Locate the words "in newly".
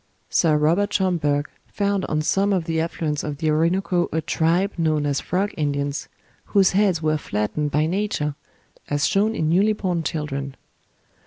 9.35-9.73